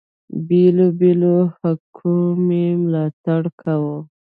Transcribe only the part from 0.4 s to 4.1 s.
بېلو بېلو حلقو مي ملاتړ کاوه.